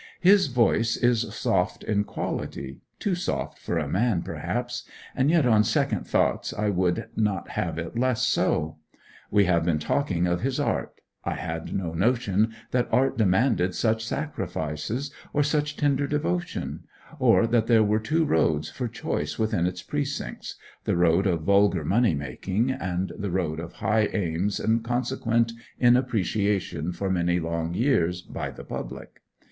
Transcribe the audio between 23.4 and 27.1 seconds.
of high aims and consequent inappreciation